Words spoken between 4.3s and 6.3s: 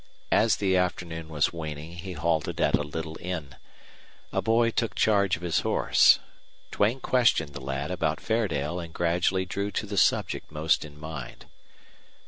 A boy took charge of his horse.